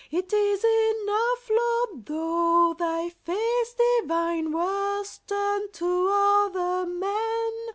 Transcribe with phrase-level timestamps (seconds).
[0.09, 7.51] It is enough, Lord, though Thy face divine Was turned to other men.